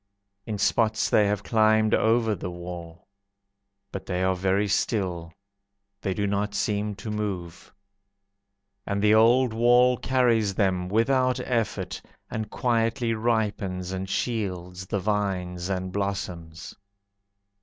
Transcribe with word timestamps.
In 0.47 0.57
spots 0.57 1.11
they 1.11 1.27
have 1.27 1.43
climbed 1.43 1.93
over 1.93 2.33
the 2.33 2.49
wall. 2.49 3.07
But 3.91 4.07
they 4.07 4.23
are 4.23 4.33
very 4.35 4.67
still, 4.67 5.31
They 6.01 6.15
do 6.15 6.25
not 6.25 6.55
seem 6.55 6.95
to 6.95 7.11
move. 7.11 7.71
And 8.87 8.99
the 9.03 9.13
old 9.13 9.53
wall 9.53 9.97
carries 9.97 10.55
them 10.55 10.89
Without 10.89 11.39
effort, 11.41 12.01
and 12.31 12.49
quietly 12.49 13.13
Ripens 13.13 13.91
and 13.91 14.09
shields 14.09 14.87
the 14.87 14.99
vines 14.99 15.69
and 15.69 15.91
blossoms. 15.91 16.73